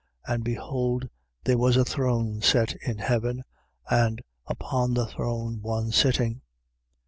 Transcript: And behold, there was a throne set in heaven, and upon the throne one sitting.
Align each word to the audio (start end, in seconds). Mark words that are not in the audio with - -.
And 0.25 0.43
behold, 0.43 1.07
there 1.43 1.59
was 1.59 1.77
a 1.77 1.85
throne 1.85 2.41
set 2.41 2.73
in 2.87 2.97
heaven, 2.97 3.43
and 3.87 4.19
upon 4.47 4.95
the 4.95 5.05
throne 5.05 5.61
one 5.61 5.91
sitting. 5.91 6.41